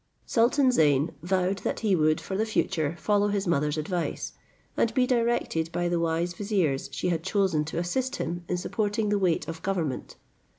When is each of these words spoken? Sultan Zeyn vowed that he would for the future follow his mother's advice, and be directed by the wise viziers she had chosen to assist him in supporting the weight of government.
Sultan 0.25 0.71
Zeyn 0.71 1.11
vowed 1.21 1.59
that 1.59 1.81
he 1.81 1.95
would 1.95 2.19
for 2.19 2.35
the 2.35 2.47
future 2.47 2.95
follow 2.97 3.27
his 3.27 3.45
mother's 3.45 3.77
advice, 3.77 4.31
and 4.75 4.91
be 4.95 5.05
directed 5.05 5.71
by 5.71 5.87
the 5.87 5.99
wise 5.99 6.33
viziers 6.33 6.89
she 6.91 7.09
had 7.09 7.21
chosen 7.23 7.63
to 7.65 7.77
assist 7.77 8.15
him 8.15 8.43
in 8.47 8.57
supporting 8.57 9.09
the 9.09 9.19
weight 9.19 9.47
of 9.47 9.61
government. 9.61 10.15